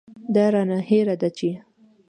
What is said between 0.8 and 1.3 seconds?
هېره ده